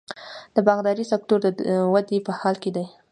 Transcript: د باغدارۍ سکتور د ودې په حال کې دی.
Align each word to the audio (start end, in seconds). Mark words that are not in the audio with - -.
د 0.55 0.57
باغدارۍ 0.67 1.05
سکتور 1.13 1.39
د 1.43 1.47
ودې 1.93 2.17
په 2.25 2.31
حال 2.39 2.55
کې 2.63 2.71
دی. 2.75 2.85